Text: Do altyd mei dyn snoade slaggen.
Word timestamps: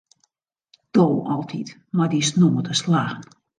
Do 0.99 1.05
altyd 1.35 1.69
mei 2.01 2.09
dyn 2.15 2.27
snoade 2.33 2.73
slaggen. 2.83 3.25